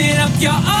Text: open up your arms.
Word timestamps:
open 0.00 0.16
up 0.18 0.40
your 0.40 0.52
arms. 0.52 0.79